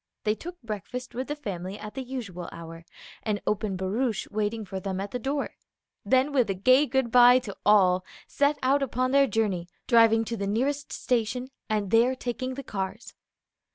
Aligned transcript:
They 0.23 0.33
took 0.33 0.59
breakfast 0.63 1.13
with 1.13 1.27
the 1.27 1.35
family 1.35 1.77
at 1.77 1.93
the 1.93 2.01
usual 2.01 2.49
hour, 2.51 2.85
an 3.21 3.39
open 3.45 3.77
barouche 3.77 4.27
waiting 4.31 4.65
for 4.65 4.79
them 4.79 4.99
at 4.99 5.11
the 5.11 5.19
door; 5.19 5.51
then 6.03 6.31
with 6.33 6.49
a 6.49 6.55
gay 6.55 6.87
good 6.87 7.11
by 7.11 7.37
to 7.37 7.55
all 7.67 8.03
set 8.25 8.57
out 8.63 8.81
upon 8.81 9.11
their 9.11 9.27
journey, 9.27 9.67
driving 9.85 10.25
to 10.25 10.35
the 10.37 10.47
nearest 10.47 10.91
station, 10.91 11.49
and 11.69 11.91
there 11.91 12.15
taking 12.15 12.55
the 12.55 12.63
cars. 12.63 13.13